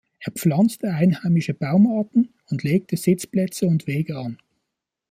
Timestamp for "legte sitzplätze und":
2.63-3.85